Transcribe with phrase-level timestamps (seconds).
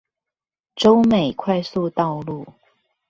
[0.75, 2.43] 洲美快速道路